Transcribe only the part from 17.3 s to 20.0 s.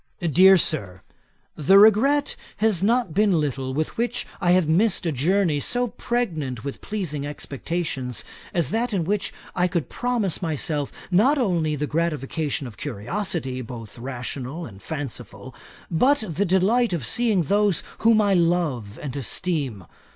those whom I love and esteem.